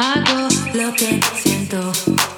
[0.00, 2.37] Hago lo que siento.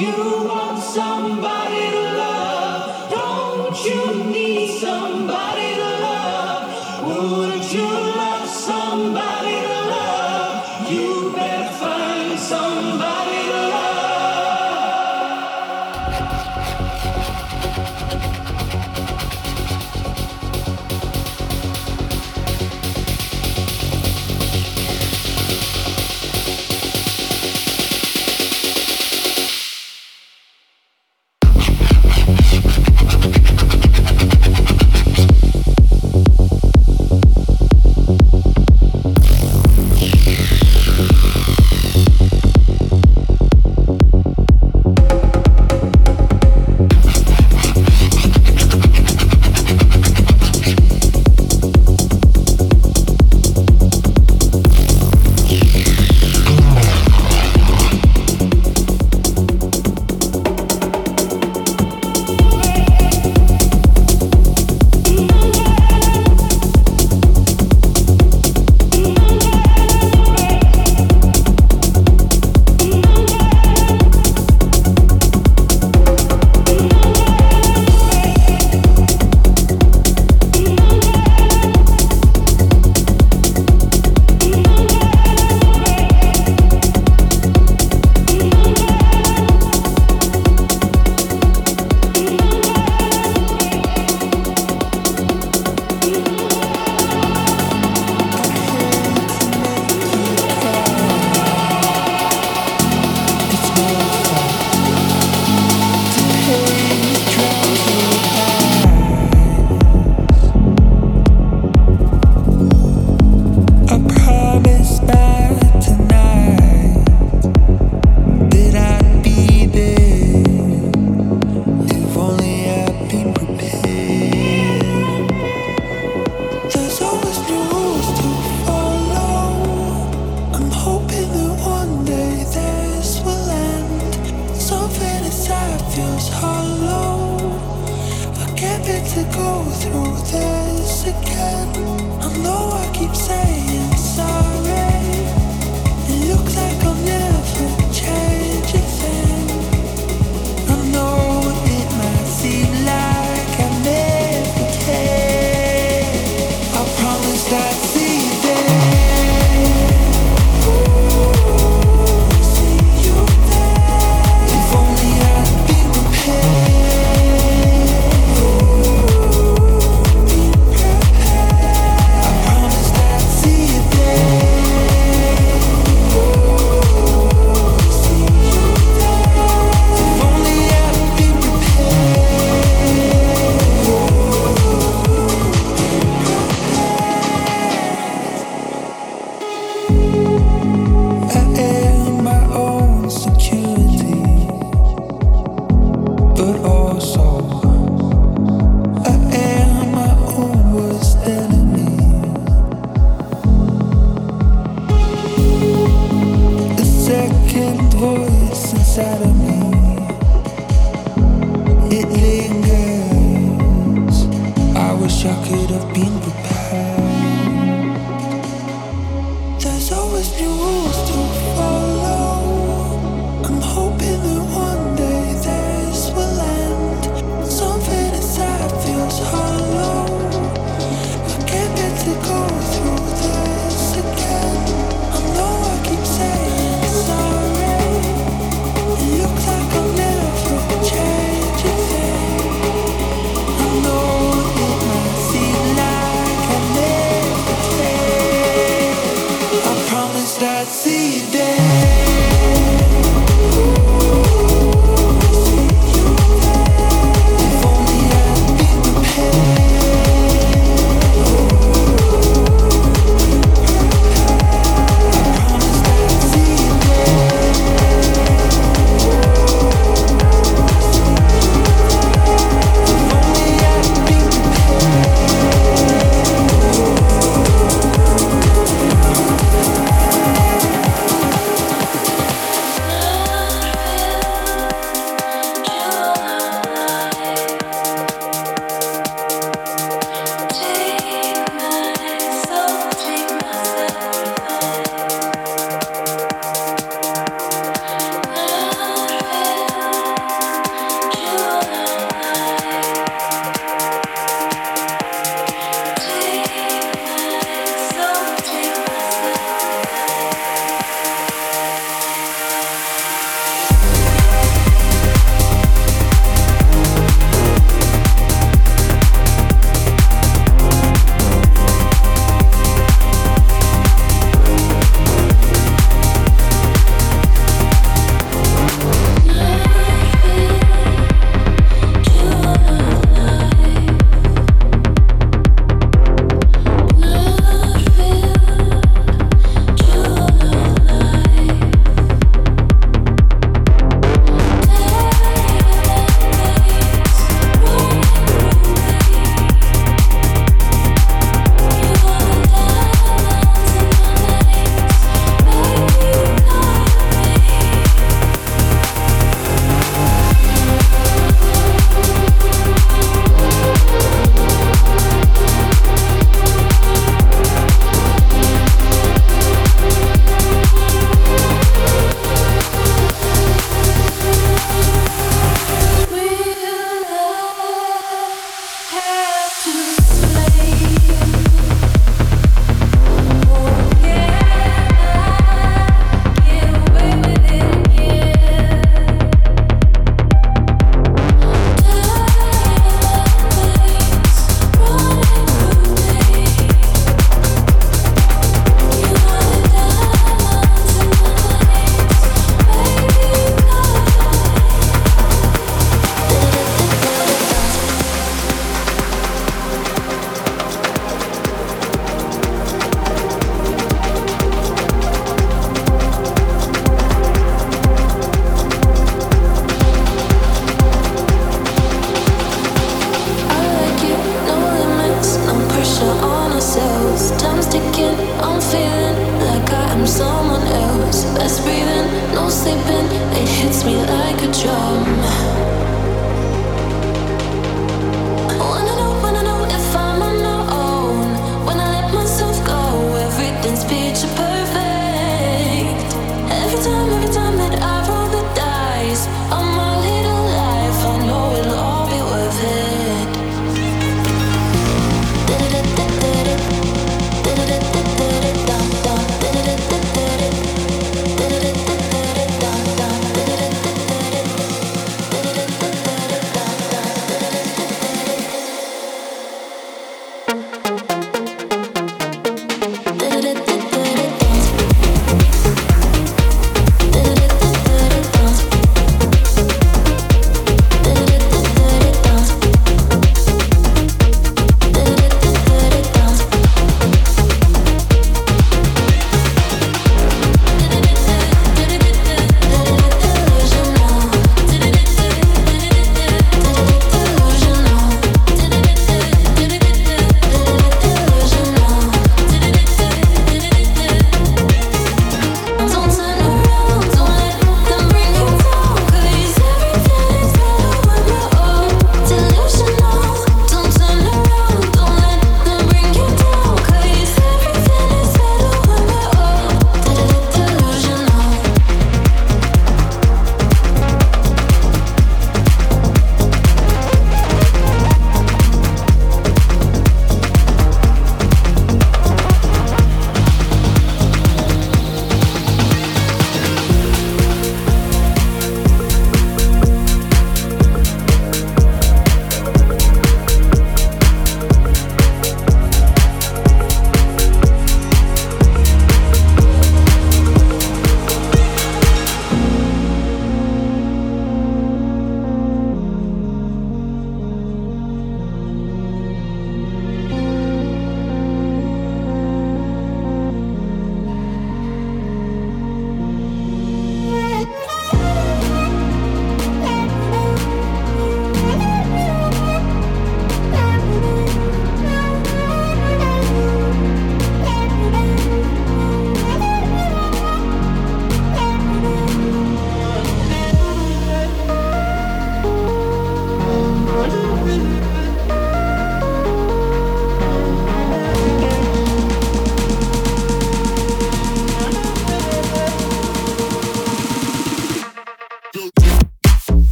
[0.00, 3.10] you want somebody to love?
[3.10, 5.29] Don't you need somebody?